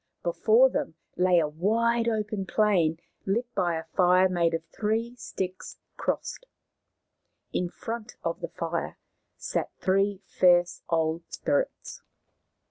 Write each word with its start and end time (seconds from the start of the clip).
Before 0.23 0.67
them 0.67 0.95
lay 1.15 1.37
a 1.37 1.47
wide 1.47 2.07
open 2.09 2.47
plain, 2.47 2.99
lit 3.27 3.45
by 3.53 3.75
a 3.75 3.83
fire 3.83 4.27
made 4.27 4.55
of 4.55 4.65
three 4.65 5.13
sticks 5.15 5.77
crossed. 5.95 6.47
In 7.53 7.69
front 7.69 8.15
of 8.23 8.39
the 8.41 8.47
fire 8.49 8.97
sat 9.37 9.69
three 9.77 10.23
fierce 10.25 10.81
old 10.89 11.31
spirits. 11.31 12.01